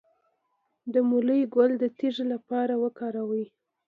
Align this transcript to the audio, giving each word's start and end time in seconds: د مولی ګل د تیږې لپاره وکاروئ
د 0.93 0.95
مولی 1.09 1.41
ګل 1.55 1.71
د 1.79 1.83
تیږې 1.97 2.25
لپاره 2.33 2.73
وکاروئ 2.83 3.45